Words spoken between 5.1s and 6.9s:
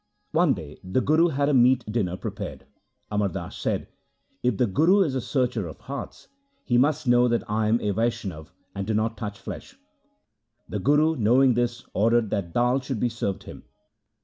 a searcher of hearts, he